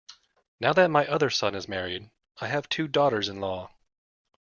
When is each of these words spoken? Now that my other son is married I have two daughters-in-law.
Now 0.59 0.73
that 0.73 0.89
my 0.89 1.05
other 1.05 1.29
son 1.29 1.53
is 1.53 1.67
married 1.67 2.09
I 2.39 2.47
have 2.47 2.67
two 2.67 2.87
daughters-in-law. 2.87 3.69